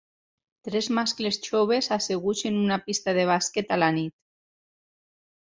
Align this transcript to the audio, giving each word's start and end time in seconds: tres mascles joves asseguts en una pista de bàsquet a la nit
tres 0.67 0.87
mascles 0.99 1.37
joves 1.47 1.89
asseguts 1.97 2.41
en 2.51 2.57
una 2.63 2.79
pista 2.89 3.15
de 3.19 3.27
bàsquet 3.33 3.77
a 3.77 3.79
la 3.85 3.93
nit 4.01 4.19